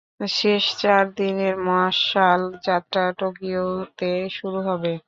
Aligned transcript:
শেষ 0.31 0.63
চার 0.81 1.03
দিনের 1.15 1.55
মশাল 1.67 2.41
যাত্রা 2.65 3.03
টোকিওতে 3.19 4.11
শুরু 4.29 4.59
হবে। 4.61 4.93